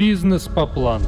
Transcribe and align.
Бизнес 0.00 0.48
по 0.48 0.66
плану. 0.66 1.04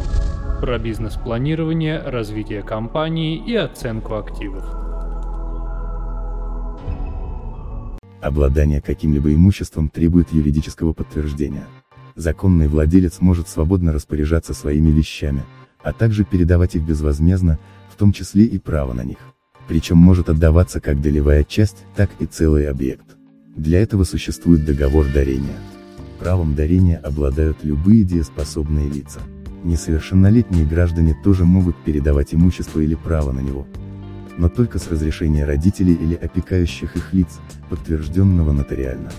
Про 0.60 0.78
бизнес-планирование, 0.78 1.98
развитие 1.98 2.62
компании 2.62 3.42
и 3.42 3.54
оценку 3.56 4.16
активов. 4.16 4.62
Обладание 8.20 8.82
каким-либо 8.82 9.32
имуществом 9.32 9.88
требует 9.88 10.30
юридического 10.34 10.92
подтверждения. 10.92 11.64
Законный 12.16 12.68
владелец 12.68 13.22
может 13.22 13.48
свободно 13.48 13.94
распоряжаться 13.94 14.52
своими 14.52 14.90
вещами, 14.90 15.42
а 15.82 15.94
также 15.94 16.24
передавать 16.24 16.74
их 16.74 16.82
безвозмездно, 16.82 17.58
в 17.90 17.96
том 17.96 18.12
числе 18.12 18.44
и 18.44 18.58
право 18.58 18.92
на 18.92 19.04
них. 19.04 19.20
Причем 19.68 19.96
может 19.96 20.28
отдаваться 20.28 20.82
как 20.82 21.00
долевая 21.00 21.44
часть, 21.44 21.86
так 21.96 22.10
и 22.18 22.26
целый 22.26 22.68
объект. 22.68 23.16
Для 23.56 23.80
этого 23.80 24.04
существует 24.04 24.66
договор 24.66 25.06
дарения. 25.14 25.56
Правом 26.22 26.54
дарения 26.54 26.98
обладают 26.98 27.64
любые 27.64 28.04
дееспособные 28.04 28.88
лица. 28.88 29.18
Несовершеннолетние 29.64 30.64
граждане 30.64 31.16
тоже 31.24 31.44
могут 31.44 31.74
передавать 31.82 32.32
имущество 32.32 32.78
или 32.78 32.94
право 32.94 33.32
на 33.32 33.40
него. 33.40 33.66
Но 34.38 34.48
только 34.48 34.78
с 34.78 34.88
разрешения 34.88 35.44
родителей 35.44 35.94
или 35.94 36.14
опекающих 36.14 36.94
их 36.94 37.12
лиц, 37.12 37.40
подтвержденного 37.68 38.52
нотариально. 38.52 39.10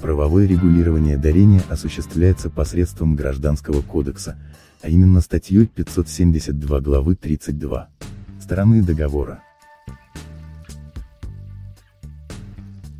Правовое 0.00 0.46
регулирование 0.46 1.18
дарения 1.18 1.62
осуществляется 1.68 2.48
посредством 2.48 3.16
Гражданского 3.16 3.82
кодекса, 3.82 4.38
а 4.80 4.88
именно 4.88 5.20
статьей 5.20 5.66
572 5.66 6.80
главы 6.80 7.16
32. 7.16 7.90
Стороны 8.40 8.82
договора. 8.82 9.42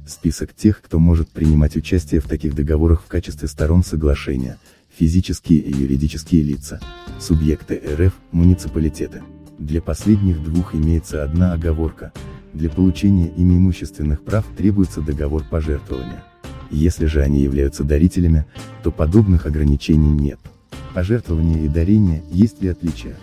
Список 0.06 0.54
тех, 0.54 0.80
кто 0.80 1.00
может 1.00 1.28
принимать 1.30 1.74
участие 1.74 2.20
в 2.20 2.28
таких 2.28 2.54
договорах 2.54 3.02
в 3.02 3.06
качестве 3.06 3.48
сторон 3.48 3.82
соглашения, 3.82 4.56
физические 4.96 5.58
и 5.58 5.76
юридические 5.76 6.42
лица, 6.42 6.80
субъекты 7.18 7.82
РФ, 7.98 8.12
муниципалитеты. 8.30 9.24
Для 9.58 9.82
последних 9.82 10.40
двух 10.44 10.76
имеется 10.76 11.24
одна 11.24 11.54
оговорка, 11.54 12.12
для 12.54 12.70
получения 12.70 13.26
ими 13.36 13.54
имущественных 13.54 14.22
прав 14.22 14.46
требуется 14.56 15.00
договор 15.00 15.42
пожертвования. 15.50 16.22
Если 16.70 17.06
же 17.06 17.20
они 17.20 17.42
являются 17.42 17.82
дарителями, 17.82 18.46
то 18.84 18.92
подобных 18.92 19.46
ограничений 19.46 20.12
нет. 20.12 20.38
Пожертвование 20.94 21.64
и 21.64 21.68
дарение, 21.68 22.22
есть 22.30 22.62
ли 22.62 22.68
отличия? 22.68 23.16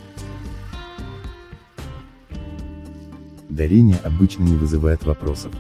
Дарение 3.47 3.97
обычно 4.03 4.44
не 4.44 4.56
вызывает 4.58 5.06
вопросов. 5.06 5.53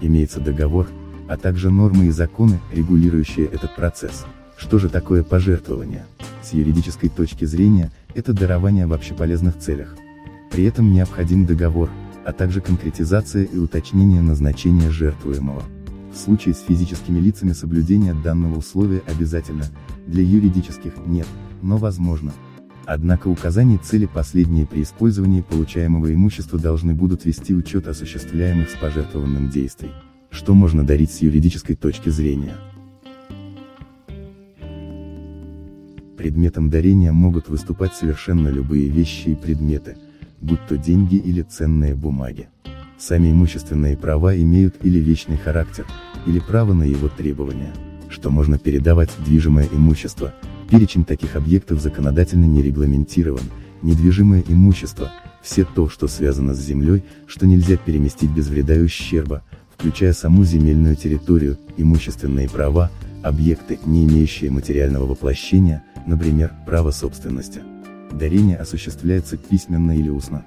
Имеется 0.00 0.40
договор, 0.40 0.88
а 1.28 1.36
также 1.36 1.70
нормы 1.70 2.06
и 2.06 2.10
законы, 2.10 2.60
регулирующие 2.72 3.46
этот 3.46 3.74
процесс. 3.74 4.24
Что 4.56 4.78
же 4.78 4.88
такое 4.88 5.22
пожертвование? 5.22 6.06
С 6.42 6.52
юридической 6.52 7.08
точки 7.08 7.44
зрения, 7.44 7.90
это 8.14 8.32
дарование 8.32 8.86
в 8.86 8.92
общеполезных 8.92 9.58
целях. 9.58 9.94
При 10.50 10.64
этом 10.64 10.92
необходим 10.92 11.44
договор, 11.44 11.90
а 12.24 12.32
также 12.32 12.60
конкретизация 12.60 13.44
и 13.44 13.58
уточнение 13.58 14.22
назначения 14.22 14.90
жертвуемого. 14.90 15.62
В 16.12 16.16
случае 16.16 16.54
с 16.54 16.60
физическими 16.60 17.18
лицами 17.18 17.52
соблюдение 17.52 18.14
данного 18.14 18.58
условия 18.58 19.02
обязательно, 19.06 19.64
для 20.06 20.22
юридических– 20.22 20.94
нет, 21.06 21.26
но 21.62 21.76
возможно. 21.76 22.32
Однако 22.86 23.26
указание 23.26 23.78
цели 23.78 24.06
последние 24.06 24.64
при 24.64 24.82
использовании 24.82 25.40
получаемого 25.40 26.14
имущества 26.14 26.56
должны 26.56 26.94
будут 26.94 27.24
вести 27.24 27.52
учет 27.52 27.88
осуществляемых 27.88 28.70
с 28.70 28.74
пожертвованным 28.74 29.50
действий. 29.50 29.90
Что 30.30 30.54
можно 30.54 30.84
дарить 30.84 31.10
с 31.10 31.18
юридической 31.20 31.74
точки 31.74 32.10
зрения? 32.10 32.54
Предметом 36.16 36.70
дарения 36.70 37.12
могут 37.12 37.48
выступать 37.48 37.92
совершенно 37.92 38.48
любые 38.48 38.88
вещи 38.88 39.30
и 39.30 39.34
предметы, 39.34 39.96
будь 40.40 40.64
то 40.68 40.76
деньги 40.76 41.16
или 41.16 41.42
ценные 41.42 41.96
бумаги. 41.96 42.48
Сами 42.98 43.32
имущественные 43.32 43.96
права 43.96 44.36
имеют 44.36 44.76
или 44.84 45.00
вечный 45.00 45.36
характер, 45.36 45.86
или 46.24 46.38
право 46.38 46.72
на 46.72 46.84
его 46.84 47.08
требования, 47.08 47.72
что 48.08 48.30
можно 48.30 48.58
передавать 48.58 49.10
движимое 49.24 49.68
имущество, 49.72 50.32
перечень 50.70 51.04
таких 51.04 51.36
объектов 51.36 51.80
законодательно 51.80 52.44
не 52.44 52.62
регламентирован, 52.62 53.42
недвижимое 53.82 54.44
имущество, 54.46 55.10
все 55.42 55.64
то, 55.64 55.88
что 55.88 56.08
связано 56.08 56.54
с 56.54 56.60
землей, 56.60 57.04
что 57.26 57.46
нельзя 57.46 57.76
переместить 57.76 58.30
без 58.30 58.48
вреда 58.48 58.74
и 58.74 58.82
ущерба, 58.82 59.44
включая 59.76 60.12
саму 60.12 60.44
земельную 60.44 60.96
территорию, 60.96 61.58
имущественные 61.76 62.48
права, 62.48 62.90
объекты, 63.22 63.78
не 63.84 64.04
имеющие 64.04 64.50
материального 64.50 65.06
воплощения, 65.06 65.84
например, 66.06 66.52
право 66.66 66.90
собственности. 66.90 67.60
Дарение 68.12 68.56
осуществляется 68.56 69.36
письменно 69.36 69.96
или 69.96 70.08
устно. 70.08 70.44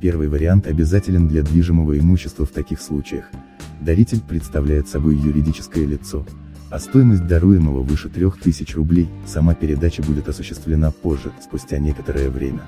Первый 0.00 0.28
вариант 0.28 0.66
обязателен 0.66 1.28
для 1.28 1.42
движимого 1.42 1.98
имущества 1.98 2.46
в 2.46 2.50
таких 2.50 2.80
случаях, 2.80 3.26
даритель 3.80 4.20
представляет 4.20 4.88
собой 4.88 5.16
юридическое 5.16 5.86
лицо, 5.86 6.26
а 6.70 6.78
стоимость 6.80 7.26
даруемого 7.26 7.82
выше 7.82 8.08
3000 8.08 8.74
рублей, 8.74 9.08
сама 9.26 9.54
передача 9.54 10.02
будет 10.02 10.28
осуществлена 10.28 10.90
позже, 10.90 11.32
спустя 11.42 11.78
некоторое 11.78 12.28
время. 12.28 12.62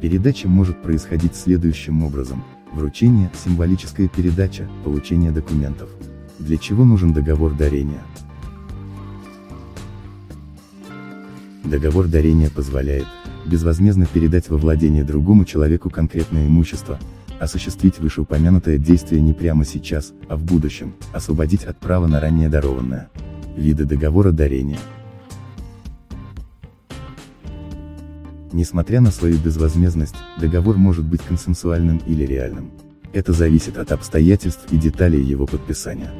Передача 0.00 0.48
может 0.48 0.82
происходить 0.82 1.36
следующим 1.36 2.02
образом. 2.02 2.42
Вручение, 2.72 3.30
символическая 3.44 4.08
передача, 4.08 4.68
получение 4.84 5.30
документов. 5.30 5.88
Для 6.38 6.58
чего 6.58 6.84
нужен 6.84 7.12
договор 7.12 7.54
дарения? 7.54 8.02
Договор 11.62 12.08
дарения 12.08 12.50
позволяет, 12.50 13.06
безвозмездно 13.46 14.06
передать 14.06 14.50
во 14.50 14.58
владение 14.58 15.04
другому 15.04 15.44
человеку 15.44 15.88
конкретное 15.88 16.48
имущество, 16.48 16.98
осуществить 17.38 17.98
вышеупомянутое 18.00 18.78
действие 18.78 19.22
не 19.22 19.32
прямо 19.32 19.64
сейчас, 19.64 20.12
а 20.28 20.36
в 20.36 20.44
будущем, 20.44 20.94
освободить 21.12 21.64
от 21.64 21.78
права 21.78 22.06
на 22.06 22.20
ранее 22.20 22.48
дарованное. 22.48 23.08
Виды 23.56 23.84
договора 23.84 24.32
дарения. 24.32 24.80
Несмотря 28.52 29.00
на 29.00 29.10
свою 29.10 29.38
безвозмездность, 29.38 30.14
договор 30.40 30.76
может 30.76 31.04
быть 31.04 31.22
консенсуальным 31.22 32.00
или 32.06 32.24
реальным. 32.24 32.70
Это 33.12 33.32
зависит 33.32 33.78
от 33.78 33.92
обстоятельств 33.92 34.72
и 34.72 34.76
деталей 34.76 35.22
его 35.22 35.46
подписания. 35.46 36.10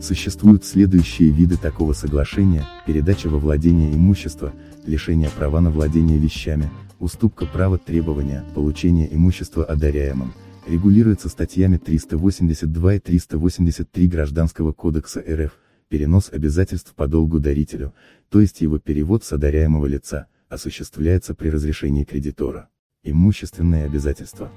Существуют 0.00 0.64
следующие 0.64 1.30
виды 1.30 1.56
такого 1.56 1.92
соглашения, 1.92 2.66
передача 2.86 3.28
во 3.28 3.38
владение 3.38 3.92
имущества, 3.94 4.52
лишение 4.84 5.30
права 5.30 5.60
на 5.60 5.70
владение 5.70 6.18
вещами, 6.18 6.70
уступка 6.98 7.46
права 7.46 7.78
требования, 7.78 8.44
получение 8.54 9.14
имущества 9.14 9.64
одаряемым, 9.64 10.32
регулируется 10.66 11.28
статьями 11.28 11.76
382 11.76 12.94
и 12.94 12.98
383 12.98 14.08
Гражданского 14.08 14.72
кодекса 14.72 15.20
РФ, 15.20 15.52
перенос 15.90 16.30
обязательств 16.32 16.94
по 16.94 17.06
долгу 17.06 17.40
дарителю, 17.40 17.92
то 18.30 18.40
есть 18.40 18.62
его 18.62 18.78
перевод 18.78 19.24
с 19.24 19.32
одаряемого 19.32 19.86
лица, 19.86 20.28
осуществляется 20.48 21.34
при 21.34 21.50
разрешении 21.50 22.04
кредитора. 22.04 22.68
Имущественные 23.02 23.84
обязательства. 23.84 24.50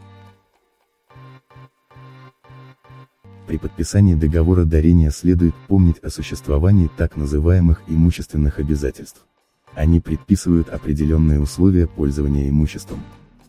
При 3.48 3.58
подписании 3.58 4.16
договора 4.16 4.64
дарения 4.64 5.10
следует 5.10 5.56
помнить 5.68 6.00
о 6.00 6.10
существовании 6.10 6.90
так 6.98 7.18
называемых 7.18 7.82
имущественных 7.88 8.60
обязательств. 8.60 9.26
Они 9.74 10.00
предписывают 10.00 10.70
определенные 10.70 11.42
условия 11.42 11.88
пользования 11.88 12.48
имуществом. 12.48 13.00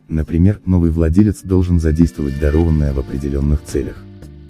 Например, 0.09 0.61
новый 0.65 0.91
владелец 0.91 1.43
должен 1.43 1.79
задействовать 1.79 2.41
дарованное 2.41 2.95
в 2.95 2.99
определенных 2.99 3.63
целях. 3.63 4.03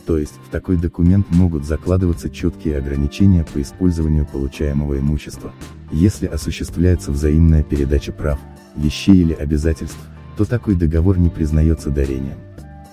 То 0.07 0.19
есть, 0.19 0.35
в 0.47 0.51
такой 0.51 0.77
документ 0.77 1.27
могут 1.31 1.65
закладываться 1.65 2.29
четкие 2.29 2.79
ограничения 2.79 3.45
по 3.45 3.61
использованию 3.63 4.27
получаемого 4.27 4.99
имущества. 4.99 5.53
Если 5.91 6.27
осуществляется 6.27 7.11
взаимная 7.11 7.62
передача 7.62 8.12
прав, 8.12 8.39
вещей 8.77 9.17
или 9.17 9.33
обязательств, 9.33 9.99
то 10.37 10.45
такой 10.45 10.75
договор 10.75 11.19
не 11.19 11.31
признается 11.31 11.91
дарением. 11.91 12.39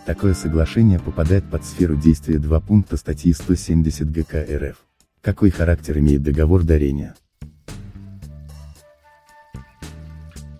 Такое 0.05 0.33
соглашение 0.33 0.99
попадает 0.99 1.43
под 1.49 1.65
сферу 1.65 1.95
действия 1.95 2.39
два 2.39 2.59
пункта 2.59 2.97
статьи 2.97 3.33
170 3.33 4.09
ГК 4.11 4.45
РФ. 4.49 4.77
Какой 5.21 5.51
характер 5.51 5.99
имеет 5.99 6.23
договор 6.23 6.63
дарения? 6.63 7.15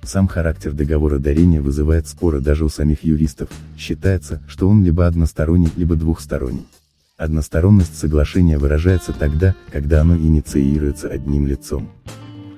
Сам 0.03 0.27
характер 0.27 0.73
договора 0.73 1.19
дарения 1.19 1.61
вызывает 1.61 2.07
споры 2.07 2.39
даже 2.39 2.65
у 2.65 2.69
самих 2.69 3.03
юристов, 3.03 3.49
считается, 3.77 4.41
что 4.47 4.67
он 4.67 4.83
либо 4.83 5.05
односторонний, 5.05 5.69
либо 5.75 5.95
двухсторонний. 5.95 6.65
Односторонность 7.17 7.97
соглашения 7.97 8.57
выражается 8.57 9.13
тогда, 9.13 9.53
когда 9.71 10.01
оно 10.01 10.17
инициируется 10.17 11.07
одним 11.07 11.45
лицом. 11.45 11.91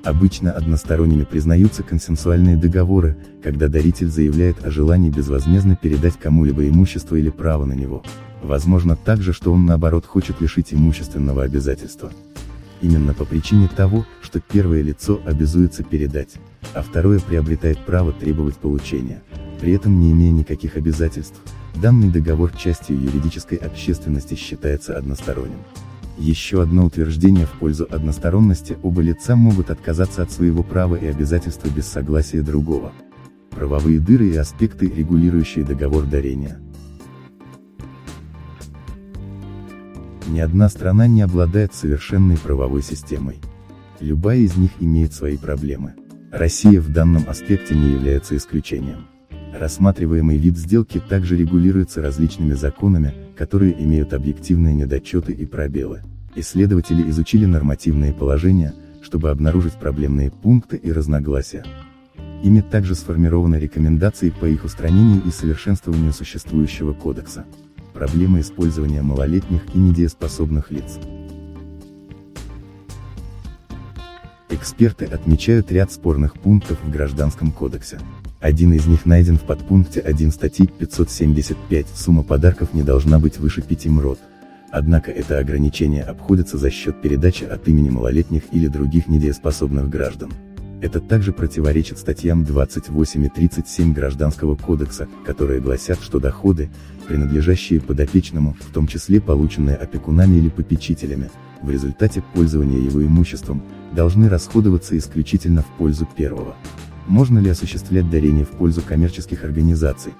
Обычно 0.06 0.52
односторонними 0.54 1.26
признаются 1.26 1.84
консенсуальные 1.84 2.56
договоры, 2.56 3.18
когда 3.42 3.68
даритель 3.68 4.08
заявляет 4.08 4.66
о 4.66 4.72
желании 4.72 5.10
безвозмездно 5.10 5.76
передать 5.76 6.18
кому-либо 6.18 6.68
имущество 6.68 7.18
или 7.18 7.30
право 7.30 7.66
на 7.66 7.74
него. 7.74 8.04
Возможно 8.42 8.96
также, 8.96 9.34
что 9.34 9.52
он 9.52 9.66
наоборот 9.66 10.06
хочет 10.06 10.40
лишить 10.40 10.74
имущественного 10.74 11.44
обязательства. 11.44 12.12
Именно 12.82 13.14
по 13.14 13.24
причине 13.24 13.70
того, 13.74 14.06
что 14.22 14.42
первое 14.42 14.82
лицо 14.82 15.22
обязуется 15.26 15.84
передать, 15.84 16.36
а 16.74 16.82
второе 16.82 17.20
приобретает 17.20 17.80
право 17.80 18.12
требовать 18.12 18.56
получения, 18.56 19.22
при 19.60 19.74
этом 19.74 20.00
не 20.00 20.12
имея 20.12 20.32
никаких 20.32 20.76
обязательств, 20.76 21.40
данный 21.76 22.10
договор 22.10 22.52
частью 22.52 23.00
юридической 23.00 23.58
общественности 23.58 24.36
считается 24.36 24.98
односторонним. 24.98 25.60
Еще 26.18 26.62
одно 26.62 26.86
утверждение 26.86 27.46
в 27.46 27.52
пользу 27.52 27.88
односторонности, 27.90 28.78
оба 28.84 29.02
лица 29.02 29.36
могут 29.36 29.72
отказаться 29.72 30.22
от 30.22 30.32
своего 30.32 30.62
права 30.64 30.96
и 30.96 31.08
обязательства 31.08 31.70
без 31.70 31.88
согласия 31.88 32.42
другого. 32.42 32.94
Правовые 33.50 34.00
дыры 34.00 34.30
и 34.30 34.36
аспекты, 34.36 34.88
регулирующие 34.88 35.66
договор 35.66 36.06
дарения. 36.06 36.60
Ни 40.28 40.40
одна 40.40 40.70
страна 40.70 41.08
не 41.08 41.22
обладает 41.22 41.74
совершенной 41.74 42.38
правовой 42.38 42.84
системой. 42.84 43.40
Любая 44.00 44.40
из 44.40 44.56
них 44.56 44.72
имеет 44.80 45.14
свои 45.14 45.38
проблемы. 45.38 45.96
Россия 46.34 46.82
в 46.82 46.92
данном 46.92 47.30
аспекте 47.30 47.76
не 47.76 47.92
является 47.92 48.36
исключением. 48.36 49.06
Рассматриваемый 49.54 50.38
вид 50.38 50.58
сделки 50.58 51.00
также 51.00 51.38
регулируется 51.38 52.02
различными 52.02 52.54
законами, 52.54 53.14
которые 53.38 53.80
имеют 53.84 54.14
объективные 54.14 54.74
недочеты 54.74 55.32
и 55.32 55.46
пробелы. 55.46 56.02
Исследователи 56.36 57.08
изучили 57.12 57.46
нормативные 57.46 58.14
положения, 58.14 58.74
чтобы 59.04 59.30
обнаружить 59.30 59.74
проблемные 59.74 60.32
пункты 60.32 60.76
и 60.76 60.92
разногласия. 60.92 61.64
Ими 62.42 62.62
также 62.62 62.96
сформированы 62.96 63.58
рекомендации 63.58 64.32
по 64.32 64.46
их 64.46 64.64
устранению 64.64 65.22
и 65.24 65.30
совершенствованию 65.30 66.14
существующего 66.14 66.94
кодекса. 66.94 67.46
Проблемы 67.94 68.40
использования 68.40 69.04
малолетних 69.04 69.62
и 69.76 69.78
недееспособных 69.78 70.72
лиц. 70.72 70.98
Эксперты 74.54 75.06
отмечают 75.06 75.72
ряд 75.72 75.92
спорных 75.92 76.36
пунктов 76.36 76.78
в 76.84 76.92
Гражданском 76.92 77.52
кодексе. 77.52 77.98
Один 78.40 78.72
из 78.72 78.86
них 78.86 79.08
найден 79.08 79.40
в 79.40 79.42
подпункте 79.42 80.00
1 80.00 80.32
статьи 80.32 80.68
575, 80.68 81.88
сумма 81.96 82.22
подарков 82.22 82.72
не 82.76 82.84
должна 82.84 83.18
быть 83.18 83.40
выше 83.40 83.64
5 83.64 83.88
мрот. 83.88 84.20
Однако 84.70 85.10
это 85.10 85.40
ограничение 85.40 86.04
обходится 86.04 86.60
за 86.60 86.70
счет 86.70 87.02
передачи 87.02 87.46
от 87.46 87.68
имени 87.68 87.90
малолетних 87.90 88.44
или 88.52 88.68
других 88.68 89.08
недееспособных 89.08 89.90
граждан. 89.90 90.32
Это 90.84 91.00
также 91.00 91.32
противоречит 91.32 91.98
статьям 91.98 92.44
28 92.44 93.26
и 93.26 93.30
37 93.30 93.94
Гражданского 93.94 94.58
кодекса, 94.58 95.08
которые 95.26 95.62
гласят, 95.62 96.02
что 96.02 96.20
доходы, 96.20 96.70
принадлежащие 97.08 97.80
подопечному, 97.80 98.58
в 98.60 98.74
том 98.74 98.88
числе 98.88 99.22
полученные 99.22 99.78
опекунами 99.78 100.36
или 100.36 100.50
попечителями, 100.50 101.32
в 101.62 101.70
результате 101.70 102.22
пользования 102.34 102.80
его 102.80 103.02
имуществом, 103.02 103.64
должны 103.94 104.28
расходоваться 104.28 104.98
исключительно 104.98 105.62
в 105.62 105.68
пользу 105.78 106.06
первого. 106.18 106.54
Можно 107.08 107.40
ли 107.40 107.50
осуществлять 107.50 108.10
дарение 108.10 108.44
в 108.44 108.50
пользу 108.50 108.82
коммерческих 108.82 109.46
организаций? 109.46 110.12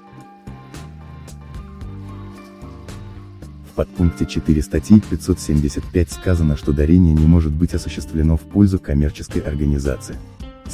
В 3.70 3.74
подпункте 3.76 4.24
4 4.24 4.62
статьи 4.62 5.02
575 5.10 6.10
сказано, 6.10 6.56
что 6.56 6.72
дарение 6.72 7.12
не 7.12 7.26
может 7.26 7.52
быть 7.52 7.74
осуществлено 7.74 8.38
в 8.38 8.42
пользу 8.42 8.78
коммерческой 8.78 9.42
организации. 9.42 10.16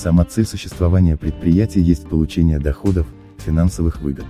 Сама 0.03 0.25
цель 0.25 0.47
существования 0.47 1.19
предприятия 1.19 1.83
есть 1.83 2.09
получение 2.09 2.59
доходов, 2.59 3.07
финансовых 3.37 4.01
выгод. 4.01 4.25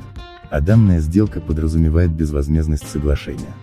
А 0.50 0.60
данная 0.60 0.98
сделка 0.98 1.40
подразумевает 1.40 2.10
безвозмездность 2.10 2.88
соглашения. 2.88 3.54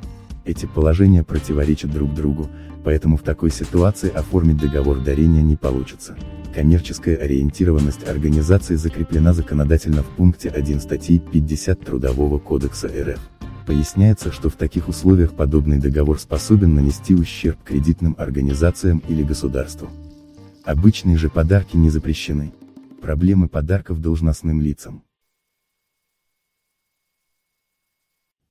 Эти 0.45 0.67
положения 0.67 1.25
противоречат 1.25 1.91
друг 1.91 2.13
другу, 2.13 2.47
поэтому 2.85 3.17
в 3.17 3.23
такой 3.23 3.51
ситуации 3.51 4.09
оформить 4.09 4.55
договор 4.55 5.01
дарения 5.01 5.41
не 5.41 5.57
получится. 5.57 6.15
Коммерческая 6.55 7.17
ориентированность 7.17 8.07
организации 8.07 8.75
закреплена 8.75 9.33
законодательно 9.33 10.01
в 10.01 10.07
пункте 10.15 10.47
1 10.47 10.79
статьи 10.79 11.19
50 11.19 11.81
Трудового 11.81 12.39
кодекса 12.39 12.87
РФ. 12.87 13.19
Поясняется, 13.65 14.31
что 14.31 14.49
в 14.49 14.53
таких 14.53 14.87
условиях 14.87 15.33
подобный 15.33 15.77
договор 15.77 16.17
способен 16.19 16.73
нанести 16.73 17.13
ущерб 17.13 17.57
кредитным 17.65 18.15
организациям 18.17 19.03
или 19.09 19.23
государству. 19.23 19.89
Обычные 20.67 21.15
же 21.15 21.29
подарки 21.29 21.77
не 21.77 21.89
запрещены. 21.89 22.51
Проблемы 23.01 23.47
подарков 23.47 24.01
должностным 24.01 24.59
лицам. 24.59 25.01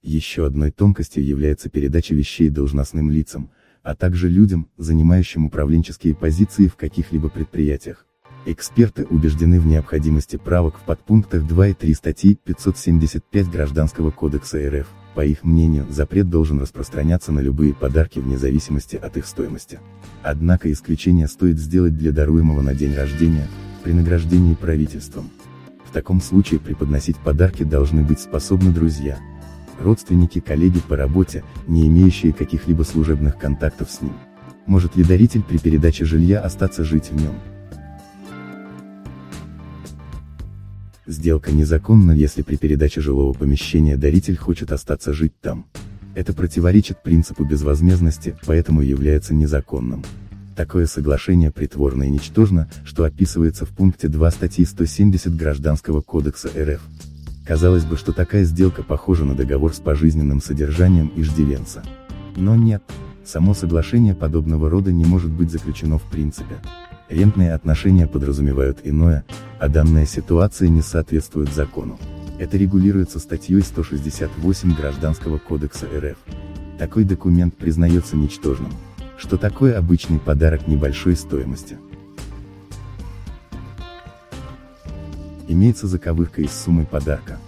Еще 0.00 0.46
одной 0.46 0.70
тонкостью 0.70 1.22
является 1.22 1.68
передача 1.68 2.14
вещей 2.14 2.48
должностным 2.48 3.10
лицам, 3.10 3.50
а 3.82 3.94
также 3.94 4.30
людям, 4.30 4.70
занимающим 4.78 5.44
управленческие 5.44 6.14
позиции 6.14 6.68
в 6.68 6.76
каких-либо 6.76 7.28
предприятиях. 7.28 8.06
Эксперты 8.46 9.04
убеждены 9.04 9.60
в 9.60 9.66
необходимости 9.66 10.36
правок 10.36 10.78
в 10.78 10.84
подпунктах 10.86 11.46
2 11.46 11.68
и 11.68 11.74
3 11.74 11.92
статьи 11.92 12.34
575 12.34 13.50
Гражданского 13.50 14.10
кодекса 14.10 14.56
РФ. 14.70 14.88
По 15.16 15.24
их 15.24 15.44
мнению, 15.44 15.86
запрет 15.88 16.28
должен 16.28 16.60
распространяться 16.60 17.32
на 17.32 17.40
любые 17.40 17.72
подарки 17.72 18.18
вне 18.18 18.36
зависимости 18.36 18.96
от 18.96 19.16
их 19.16 19.24
стоимости. 19.24 19.80
Однако 20.22 20.70
исключение 20.70 21.26
стоит 21.26 21.58
сделать 21.58 21.96
для 21.96 22.12
даруемого 22.12 22.60
на 22.60 22.74
день 22.74 22.94
рождения, 22.94 23.48
при 23.82 23.92
награждении 23.92 24.52
правительством. 24.52 25.30
В 25.88 25.90
таком 25.90 26.20
случае 26.20 26.60
преподносить 26.60 27.16
подарки 27.16 27.62
должны 27.62 28.02
быть 28.02 28.20
способны 28.20 28.70
друзья, 28.72 29.18
родственники, 29.80 30.40
коллеги 30.40 30.80
по 30.80 30.96
работе, 30.96 31.44
не 31.66 31.88
имеющие 31.88 32.34
каких-либо 32.34 32.82
служебных 32.82 33.38
контактов 33.38 33.90
с 33.90 34.02
ним. 34.02 34.12
Может 34.66 34.96
ли 34.96 35.04
даритель 35.04 35.42
при 35.42 35.56
передаче 35.56 36.04
жилья 36.04 36.42
остаться 36.42 36.84
жить 36.84 37.10
в 37.10 37.16
нем? 37.16 37.32
Сделка 41.06 41.52
незаконна, 41.52 42.10
если 42.10 42.42
при 42.42 42.56
передаче 42.56 43.00
жилого 43.00 43.32
помещения 43.32 43.96
даритель 43.96 44.36
хочет 44.36 44.72
остаться 44.72 45.12
жить 45.12 45.40
там. 45.40 45.66
Это 46.16 46.32
противоречит 46.32 47.02
принципу 47.02 47.44
безвозмездности, 47.44 48.36
поэтому 48.44 48.82
является 48.82 49.32
незаконным. 49.32 50.02
Такое 50.56 50.86
соглашение 50.86 51.52
притворно 51.52 52.04
и 52.04 52.10
ничтожно, 52.10 52.68
что 52.84 53.04
описывается 53.04 53.64
в 53.66 53.68
пункте 53.68 54.08
2 54.08 54.30
статьи 54.32 54.64
170 54.64 55.36
Гражданского 55.36 56.00
кодекса 56.00 56.48
РФ. 56.48 56.80
Казалось 57.44 57.84
бы, 57.84 57.96
что 57.96 58.12
такая 58.12 58.42
сделка 58.42 58.82
похожа 58.82 59.24
на 59.24 59.34
договор 59.34 59.72
с 59.72 59.78
пожизненным 59.78 60.40
содержанием 60.42 61.12
иждивенца. 61.14 61.84
Но 62.34 62.56
нет, 62.56 62.82
само 63.24 63.54
соглашение 63.54 64.14
подобного 64.14 64.68
рода 64.68 64.90
не 64.90 65.04
может 65.04 65.30
быть 65.30 65.52
заключено 65.52 65.98
в 65.98 66.04
принципе. 66.10 66.56
Рентные 67.08 67.54
отношения 67.54 68.06
подразумевают 68.06 68.80
иное, 68.84 69.24
а 69.58 69.68
данная 69.68 70.06
ситуация 70.06 70.68
не 70.68 70.82
соответствует 70.82 71.52
закону. 71.52 71.98
Это 72.38 72.56
регулируется 72.56 73.18
статьей 73.18 73.62
168 73.62 74.74
Гражданского 74.74 75.38
кодекса 75.38 75.86
РФ. 75.86 76.18
Такой 76.78 77.04
документ 77.04 77.56
признается 77.56 78.16
ничтожным. 78.16 78.72
Что 79.16 79.36
такое 79.38 79.78
обычный 79.78 80.18
подарок 80.18 80.66
небольшой 80.66 81.16
стоимости? 81.16 81.78
имеется 85.48 85.86
заковырка 85.86 86.42
из 86.42 86.52
суммы 86.52 86.86
подарка. 86.86 87.38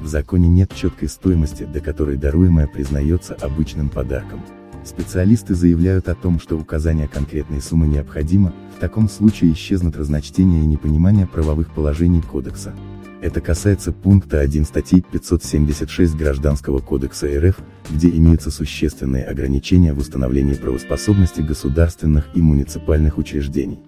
В 0.00 0.06
законе 0.06 0.48
нет 0.48 0.74
четкой 0.74 1.08
стоимости, 1.08 1.64
до 1.64 1.80
которой 1.80 2.16
даруемое 2.16 2.66
признается 2.66 3.34
обычным 3.34 3.88
подарком. 3.88 4.42
Специалисты 4.86 5.56
заявляют 5.56 6.08
о 6.08 6.14
том, 6.14 6.38
что 6.38 6.56
указание 6.56 7.08
конкретной 7.08 7.60
суммы 7.60 7.88
необходимо, 7.88 8.54
в 8.76 8.80
таком 8.80 9.08
случае 9.08 9.52
исчезнут 9.52 9.96
разночтения 9.96 10.62
и 10.62 10.66
непонимание 10.66 11.26
правовых 11.26 11.74
положений 11.74 12.22
кодекса. 12.22 12.72
Это 13.20 13.40
касается 13.40 13.90
пункта 13.90 14.38
1 14.38 14.64
статьи 14.64 15.02
576 15.10 16.14
Гражданского 16.14 16.78
кодекса 16.78 17.26
РФ, 17.26 17.56
где 17.90 18.08
имеются 18.10 18.52
существенные 18.52 19.24
ограничения 19.24 19.92
в 19.92 19.98
установлении 19.98 20.54
правоспособности 20.54 21.40
государственных 21.40 22.28
и 22.34 22.40
муниципальных 22.40 23.18
учреждений. 23.18 23.80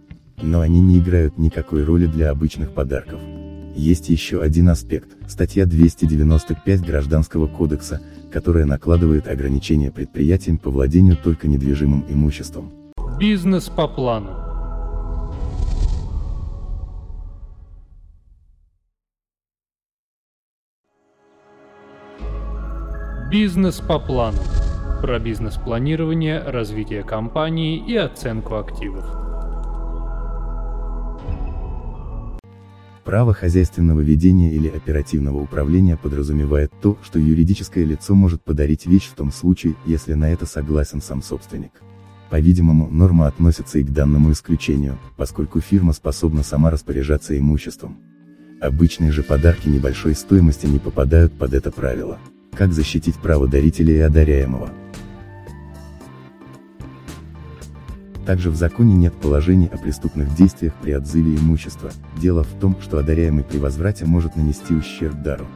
Но 0.42 0.60
они 0.62 0.80
не 0.80 0.98
играют 0.98 1.38
никакой 1.38 1.84
роли 1.84 2.06
для 2.06 2.30
обычных 2.30 2.74
подарков. 2.74 3.20
Есть 3.78 4.08
еще 4.08 4.42
один 4.42 4.70
аспект, 4.70 5.16
статья 5.30 5.64
295 5.64 6.80
Гражданского 6.84 7.46
кодекса, 7.46 8.00
которая 8.32 8.66
накладывает 8.66 9.28
ограничения 9.28 9.92
предприятиям 9.92 10.58
по 10.58 10.68
владению 10.68 11.16
только 11.16 11.46
недвижимым 11.46 12.04
имуществом. 12.08 12.72
Бизнес 13.20 13.68
по 13.68 13.86
плану. 13.86 14.30
Бизнес 23.30 23.76
по 23.76 24.00
плану. 24.00 24.38
Про 25.02 25.20
бизнес-планирование, 25.20 26.40
развитие 26.40 27.04
компании 27.04 27.78
и 27.86 27.94
оценку 27.94 28.56
активов. 28.56 29.27
Право 33.08 33.32
хозяйственного 33.32 34.00
ведения 34.00 34.52
или 34.52 34.68
оперативного 34.68 35.38
управления 35.38 35.96
подразумевает 35.96 36.70
то, 36.82 36.98
что 37.02 37.18
юридическое 37.18 37.82
лицо 37.86 38.14
может 38.14 38.44
подарить 38.44 38.84
вещь 38.84 39.06
в 39.06 39.14
том 39.14 39.32
случае, 39.32 39.76
если 39.86 40.12
на 40.12 40.30
это 40.30 40.44
согласен 40.44 41.00
сам 41.00 41.22
собственник. 41.22 41.70
По-видимому, 42.28 42.90
норма 42.90 43.26
относится 43.26 43.78
и 43.78 43.82
к 43.82 43.92
данному 43.92 44.32
исключению, 44.32 44.98
поскольку 45.16 45.60
фирма 45.60 45.94
способна 45.94 46.42
сама 46.42 46.70
распоряжаться 46.70 47.38
имуществом. 47.38 47.96
Обычные 48.60 49.10
же 49.10 49.22
подарки 49.22 49.68
небольшой 49.68 50.14
стоимости 50.14 50.66
не 50.66 50.78
попадают 50.78 51.32
под 51.32 51.54
это 51.54 51.70
правило. 51.70 52.18
Как 52.54 52.74
защитить 52.74 53.14
право 53.14 53.48
дарителя 53.48 53.94
и 53.94 54.00
одаряемого? 54.00 54.68
Также 58.28 58.50
в 58.50 58.56
законе 58.56 58.94
нет 58.94 59.14
положений 59.14 59.70
о 59.72 59.78
преступных 59.78 60.34
действиях 60.34 60.74
при 60.82 60.92
отзыве 60.92 61.34
имущества. 61.36 61.90
Дело 62.20 62.44
в 62.44 62.60
том, 62.60 62.78
что 62.78 62.98
одаряемый 62.98 63.42
при 63.42 63.56
возврате 63.56 64.04
может 64.04 64.36
нанести 64.36 64.74
ущерб 64.74 65.22
дару. 65.22 65.46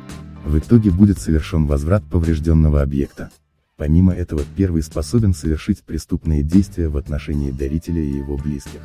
В 0.47 0.57
итоге 0.57 0.91
будет 0.91 1.19
совершен 1.19 1.67
возврат 1.67 2.03
поврежденного 2.05 2.81
объекта. 2.81 3.29
Помимо 3.77 4.15
этого, 4.15 4.41
первый 4.57 4.83
способен 4.83 5.35
совершить 5.35 5.83
преступные 5.83 6.43
действия 6.43 6.89
в 6.89 6.97
отношении 6.97 7.51
дарителя 7.51 8.03
и 8.03 8.17
его 8.17 8.39
близких. 8.39 8.81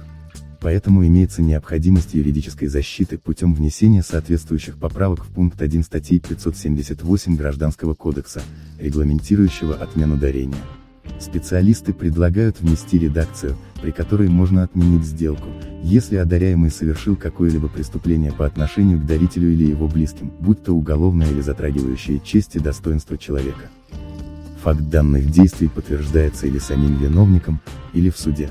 Поэтому 0.59 1.07
имеется 1.07 1.41
необходимость 1.41 2.13
юридической 2.13 2.67
защиты 2.67 3.17
путем 3.17 3.53
внесения 3.53 4.03
соответствующих 4.03 4.77
поправок 4.77 5.23
в 5.23 5.29
пункт 5.29 5.61
1 5.61 5.83
статьи 5.85 6.19
578 6.19 7.37
Гражданского 7.37 7.93
кодекса, 7.93 8.41
регламентирующего 8.79 9.75
отмену 9.75 10.17
дарения. 10.17 10.59
Специалисты 11.19 11.93
предлагают 11.93 12.59
внести 12.59 12.99
редакцию, 12.99 13.55
при 13.81 13.91
которой 13.91 14.27
можно 14.27 14.63
отменить 14.63 15.03
сделку, 15.03 15.47
если 15.83 16.17
одаряемый 16.17 16.71
совершил 16.71 17.15
какое-либо 17.15 17.67
преступление 17.67 18.31
по 18.31 18.45
отношению 18.45 18.99
к 18.99 19.05
дарителю 19.05 19.51
или 19.51 19.65
его 19.65 19.87
близким, 19.87 20.31
будь 20.39 20.63
то 20.63 20.73
уголовное 20.73 21.29
или 21.29 21.41
затрагивающее 21.41 22.19
честь 22.19 22.55
и 22.55 22.59
достоинство 22.59 23.17
человека. 23.17 23.69
Факт 24.63 24.89
данных 24.89 25.29
действий 25.29 25.67
подтверждается 25.67 26.47
или 26.47 26.59
самим 26.59 26.97
виновником, 26.97 27.59
или 27.93 28.09
в 28.09 28.17
суде. 28.17 28.49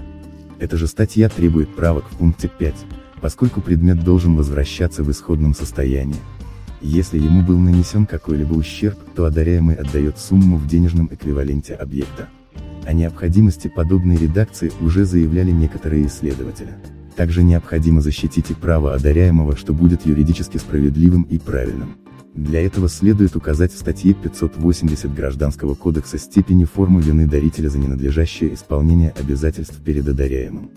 Эта 0.59 0.77
же 0.77 0.87
статья 0.87 1.29
требует 1.29 1.75
правок 1.75 2.05
в 2.11 2.17
пункте 2.17 2.49
5, 2.49 2.75
поскольку 3.21 3.61
предмет 3.61 4.03
должен 4.03 4.37
возвращаться 4.37 5.03
в 5.03 5.11
исходном 5.11 5.55
состоянии. 5.55 6.17
Если 6.81 7.19
ему 7.19 7.43
был 7.43 7.59
нанесен 7.59 8.07
какой-либо 8.07 8.55
ущерб, 8.55 8.99
то 9.15 9.25
одаряемый 9.25 9.75
отдает 9.75 10.19
сумму 10.19 10.57
в 10.57 10.67
денежном 10.67 11.09
эквиваленте 11.13 11.75
объекта. 11.75 12.29
О 12.87 12.93
необходимости 12.93 13.67
подобной 13.67 14.17
редакции 14.17 14.71
уже 14.81 15.05
заявляли 15.05 15.51
некоторые 15.51 16.07
исследователи. 16.07 16.71
Также 17.17 17.43
необходимо 17.43 18.01
защитить 18.01 18.51
и 18.51 18.55
право 18.55 18.95
одаряемого, 18.95 19.57
что 19.57 19.73
будет 19.73 20.07
юридически 20.07 20.59
справедливым 20.59 21.23
и 21.23 21.39
правильным. 21.39 21.97
Для 22.35 22.65
этого 22.65 22.89
следует 22.89 23.35
указать 23.35 23.73
в 23.73 23.79
статье 23.79 24.15
580 24.15 25.13
Гражданского 25.13 25.75
кодекса 25.75 26.17
степени 26.19 26.65
формы 26.65 27.01
вины 27.01 27.27
дарителя 27.27 27.71
за 27.71 27.79
ненадлежащее 27.79 28.55
исполнение 28.55 29.13
обязательств 29.19 29.83
перед 29.83 30.07
одаряемым. 30.07 30.71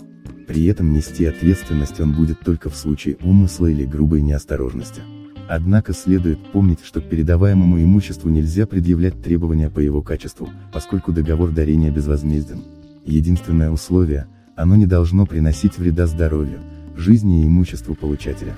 При 0.47 0.65
этом 0.65 0.91
нести 0.93 1.25
ответственность 1.25 1.99
он 1.99 2.13
будет 2.13 2.39
только 2.39 2.71
в 2.71 2.75
случае 2.75 3.17
умысла 3.21 3.67
или 3.67 3.85
грубой 3.85 4.21
неосторожности. 4.21 5.01
Однако 5.49 5.93
следует 5.93 6.37
помнить, 6.51 6.77
что 6.83 7.01
к 7.01 7.09
передаваемому 7.09 7.81
имуществу 7.81 8.29
нельзя 8.29 8.67
предъявлять 8.67 9.19
требования 9.19 9.71
по 9.71 9.79
его 9.79 10.03
качеству, 10.03 10.47
поскольку 10.71 11.11
договор 11.11 11.49
дарения 11.49 11.89
безвозмезден. 11.89 12.61
Единственное 13.03 13.71
условие– 13.71 14.27
оно 14.55 14.75
не 14.75 14.85
должно 14.85 15.25
приносить 15.25 15.79
вреда 15.79 16.05
здоровью, 16.05 16.59
жизни 16.95 17.41
и 17.41 17.47
имуществу 17.47 17.95
получателя. 17.95 18.53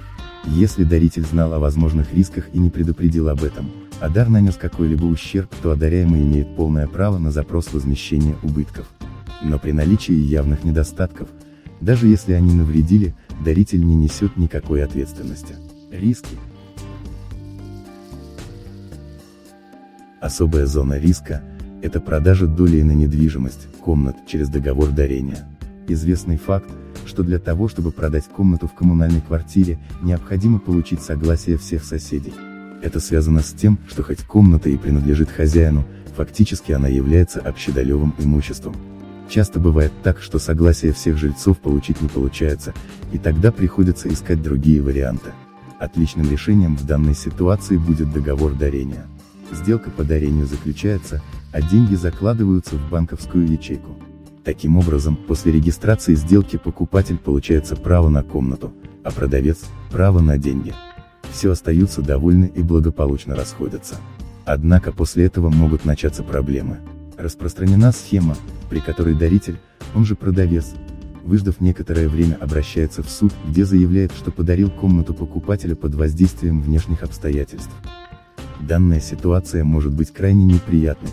Если 0.45 0.83
даритель 0.83 1.23
знал 1.23 1.53
о 1.53 1.59
возможных 1.59 2.13
рисках 2.13 2.49
и 2.51 2.59
не 2.59 2.69
предупредил 2.69 3.29
об 3.29 3.41
этом, 3.43 3.71
а 4.01 4.09
дар 4.09 4.27
нанес 4.27 4.55
какой-либо 4.55 5.05
ущерб, 5.05 5.49
то 5.61 5.71
одаряемый 5.71 6.23
имеет 6.23 6.57
полное 6.57 6.87
право 6.87 7.19
на 7.19 7.31
запрос 7.31 7.71
возмещения 7.71 8.35
убытков. 8.43 8.87
Но 9.41 9.59
при 9.59 9.71
наличии 9.71 10.13
явных 10.13 10.65
недостатков, 10.65 11.29
даже 11.79 12.07
если 12.07 12.33
они 12.33 12.53
навредили, 12.53 13.15
даритель 13.45 13.85
не 13.85 13.95
несет 13.95 14.35
никакой 14.35 14.83
ответственности. 14.83 15.55
Риски. 15.89 16.35
Особая 20.21 20.67
зона 20.67 20.99
риска– 20.99 21.41
это 21.81 21.99
продажа 21.99 22.45
доли 22.45 22.83
на 22.83 22.91
недвижимость, 22.91 23.67
комнат, 23.83 24.15
через 24.27 24.49
договор 24.49 24.91
дарения. 24.91 25.47
Известный 25.87 26.37
факт, 26.37 26.69
что 27.07 27.23
для 27.23 27.39
того, 27.39 27.67
чтобы 27.67 27.91
продать 27.91 28.25
комнату 28.25 28.67
в 28.67 28.75
коммунальной 28.75 29.21
квартире, 29.21 29.79
необходимо 30.03 30.59
получить 30.59 31.01
согласие 31.01 31.57
всех 31.57 31.83
соседей. 31.83 32.33
Это 32.83 32.99
связано 32.99 33.41
с 33.41 33.51
тем, 33.51 33.79
что 33.89 34.03
хоть 34.03 34.19
комната 34.19 34.69
и 34.69 34.77
принадлежит 34.77 35.31
хозяину, 35.31 35.85
фактически 36.15 36.71
она 36.71 36.87
является 36.87 37.39
общедолевым 37.39 38.13
имуществом. 38.19 38.75
Часто 39.27 39.59
бывает 39.59 39.91
так, 40.03 40.21
что 40.21 40.37
согласие 40.37 40.93
всех 40.93 41.17
жильцов 41.17 41.57
получить 41.57 41.99
не 41.99 42.09
получается, 42.09 42.75
и 43.11 43.17
тогда 43.17 43.51
приходится 43.51 44.07
искать 44.07 44.43
другие 44.43 44.83
варианты. 44.83 45.31
Отличным 45.79 46.29
решением 46.29 46.77
в 46.77 46.85
данной 46.85 47.15
ситуации 47.15 47.77
будет 47.77 48.13
договор 48.13 48.53
дарения. 48.53 49.07
Сделка 49.51 49.89
по 49.89 50.03
дарению 50.03 50.47
заключается, 50.47 51.21
а 51.51 51.61
деньги 51.61 51.95
закладываются 51.95 52.75
в 52.75 52.89
банковскую 52.89 53.47
ячейку. 53.47 53.95
Таким 54.43 54.77
образом, 54.77 55.15
после 55.15 55.51
регистрации 55.51 56.15
сделки 56.15 56.57
покупатель 56.57 57.17
получается 57.17 57.75
право 57.75 58.09
на 58.09 58.23
комнату, 58.23 58.73
а 59.03 59.11
продавец– 59.11 59.59
право 59.91 60.19
на 60.19 60.37
деньги. 60.37 60.73
Все 61.31 61.51
остаются 61.51 62.01
довольны 62.01 62.51
и 62.53 62.63
благополучно 62.63 63.35
расходятся. 63.35 63.95
Однако 64.45 64.91
после 64.91 65.25
этого 65.25 65.49
могут 65.49 65.85
начаться 65.85 66.23
проблемы. 66.23 66.79
Распространена 67.17 67.91
схема, 67.91 68.35
при 68.69 68.79
которой 68.79 69.13
даритель, 69.13 69.59
он 69.93 70.05
же 70.05 70.15
продавец, 70.15 70.73
выждав 71.23 71.61
некоторое 71.61 72.09
время 72.09 72.37
обращается 72.41 73.03
в 73.03 73.09
суд, 73.09 73.31
где 73.47 73.65
заявляет, 73.65 74.11
что 74.13 74.31
подарил 74.31 74.71
комнату 74.71 75.13
покупателя 75.13 75.75
под 75.75 75.93
воздействием 75.93 76.61
внешних 76.61 77.03
обстоятельств. 77.03 77.71
Данная 78.67 78.99
ситуация 78.99 79.63
может 79.63 79.91
быть 79.91 80.11
крайне 80.11 80.45
неприятной, 80.45 81.09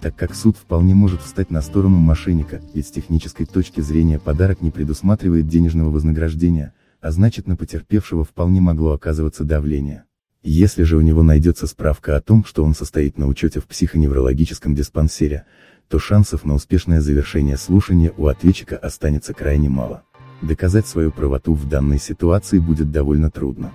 так 0.00 0.14
как 0.14 0.34
суд 0.34 0.56
вполне 0.56 0.94
может 0.94 1.20
встать 1.20 1.50
на 1.50 1.60
сторону 1.60 1.98
мошенника, 1.98 2.60
ведь 2.74 2.86
с 2.86 2.90
технической 2.90 3.44
точки 3.44 3.80
зрения 3.80 4.18
подарок 4.18 4.62
не 4.62 4.70
предусматривает 4.70 5.48
денежного 5.48 5.90
вознаграждения, 5.90 6.74
а 7.00 7.10
значит 7.10 7.48
на 7.48 7.56
потерпевшего 7.56 8.24
вполне 8.24 8.60
могло 8.60 8.92
оказываться 8.92 9.44
давление. 9.44 10.04
Если 10.44 10.84
же 10.84 10.96
у 10.96 11.00
него 11.00 11.22
найдется 11.22 11.66
справка 11.66 12.16
о 12.16 12.20
том, 12.20 12.44
что 12.44 12.64
он 12.64 12.74
состоит 12.74 13.18
на 13.18 13.26
учете 13.26 13.60
в 13.60 13.66
психоневрологическом 13.66 14.74
диспансере, 14.74 15.44
то 15.88 15.98
шансов 15.98 16.44
на 16.44 16.54
успешное 16.54 17.00
завершение 17.00 17.56
слушания 17.56 18.12
у 18.16 18.28
ответчика 18.28 18.76
останется 18.76 19.34
крайне 19.34 19.68
мало. 19.68 20.04
Доказать 20.40 20.86
свою 20.86 21.12
правоту 21.12 21.54
в 21.54 21.68
данной 21.68 21.98
ситуации 21.98 22.58
будет 22.58 22.90
довольно 22.90 23.30
трудно. 23.30 23.72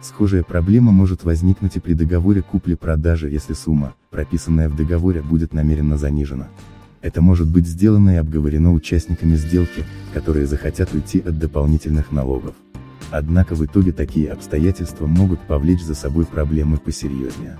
Схожая 0.00 0.44
проблема 0.44 0.92
может 0.92 1.24
возникнуть 1.24 1.76
и 1.76 1.80
при 1.80 1.94
договоре 1.94 2.42
купли-продажи, 2.42 3.28
если 3.28 3.52
сумма, 3.52 3.94
прописанная 4.10 4.68
в 4.68 4.76
договоре, 4.76 5.22
будет 5.22 5.52
намеренно 5.52 5.96
занижена. 5.96 6.48
Это 7.00 7.20
может 7.20 7.48
быть 7.48 7.66
сделано 7.66 8.10
и 8.10 8.16
обговорено 8.16 8.72
участниками 8.72 9.36
сделки, 9.36 9.84
которые 10.14 10.46
захотят 10.46 10.92
уйти 10.94 11.20
от 11.20 11.38
дополнительных 11.38 12.12
налогов. 12.12 12.54
Однако 13.10 13.54
в 13.54 13.64
итоге 13.64 13.92
такие 13.92 14.30
обстоятельства 14.30 15.06
могут 15.06 15.40
повлечь 15.40 15.82
за 15.82 15.94
собой 15.94 16.26
проблемы 16.26 16.76
посерьезнее. 16.76 17.56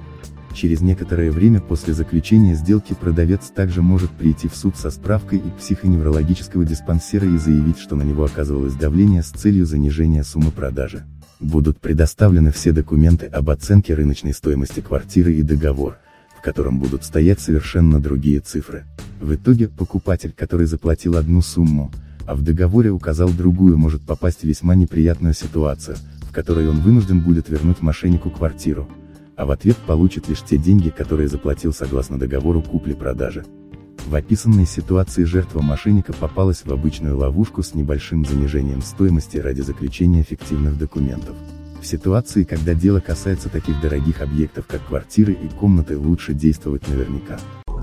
Через 0.54 0.80
некоторое 0.80 1.30
время 1.30 1.61
после 1.61 1.95
заключения 1.95 2.54
сделки 2.54 2.95
продавец 2.95 3.50
также 3.50 3.80
может 3.80 4.11
прийти 4.11 4.49
в 4.49 4.57
суд 4.57 4.76
со 4.76 4.90
справкой 4.90 5.38
и 5.38 5.50
психоневрологического 5.59 6.64
диспансера 6.64 7.26
и 7.26 7.37
заявить, 7.37 7.78
что 7.78 7.97
на 7.97 8.02
него 8.02 8.25
оказывалось 8.25 8.75
давление 8.75 9.23
с 9.23 9.30
целью 9.30 9.66
занижения 9.66 10.23
суммы 10.25 10.50
продажи. 10.50 11.04
Будут 11.40 11.78
предоставлены 11.78 12.50
все 12.50 12.73
документы 12.73 13.26
об 13.26 13.50
оценке 13.50 13.95
рыночной 13.95 14.35
стоимости 14.35 14.80
квартиры 14.80 15.35
и 15.35 15.42
договор, 15.42 15.99
в 16.37 16.42
котором 16.42 16.80
будут 16.80 17.04
стоять 17.04 17.40
совершенно 17.40 18.00
другие 18.00 18.40
цифры. 18.40 18.85
В 19.21 19.35
итоге, 19.35 19.68
покупатель, 19.68 20.33
который 20.33 20.66
заплатил 20.66 21.16
одну 21.16 21.40
сумму, 21.40 21.92
а 22.26 22.35
в 22.35 22.42
договоре 22.42 22.90
указал 22.90 23.30
другую, 23.30 23.78
может 23.78 24.02
попасть 24.02 24.40
в 24.40 24.45
весьма 24.45 24.75
неприятную 24.75 25.33
ситуацию, 25.33 25.97
в 26.23 26.33
которой 26.33 26.68
он 26.68 26.80
вынужден 26.80 27.21
будет 27.21 27.49
вернуть 27.49 27.83
мошеннику 27.83 28.30
квартиру, 28.30 28.88
а 29.37 29.47
в 29.47 29.52
ответ 29.52 29.76
получит 29.76 30.28
лишь 30.28 30.42
те 30.42 30.59
деньги, 30.59 30.90
которые 30.90 31.28
заплатил 31.28 31.73
согласно 31.73 32.18
договору 32.18 32.62
купли-продажи. 32.62 33.45
В 34.09 34.15
описанной 34.15 34.65
ситуации 34.65 35.25
жертва 35.25 35.61
мошенника 35.61 36.15
попалась 36.15 36.65
в 36.65 36.73
обычную 36.73 37.19
ловушку 37.19 37.62
с 37.62 37.75
небольшим 37.75 38.25
занижением 38.25 38.81
стоимости 38.81 39.37
ради 39.37 39.61
заключения 39.61 40.23
фиктивных 40.23 40.79
документов. 40.79 41.37
В 41.79 41.87
ситуации, 41.87 42.45
когда 42.45 42.73
дело 42.73 43.00
касается 43.00 43.50
таких 43.50 43.79
дорогих 43.83 44.23
объектов, 44.23 44.67
как 44.67 44.87
квартиры 44.87 45.35
и 45.35 45.49
комнаты, 45.50 45.99
лучше 45.99 46.33
действовать 46.33 46.88
наверняка. 46.88 47.38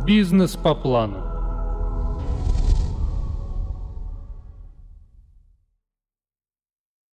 Бизнес 0.07 0.55
по 0.55 0.73
плану. 0.73 1.24